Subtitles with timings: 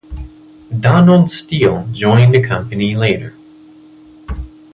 [0.79, 3.35] Donald Steel joined the company later.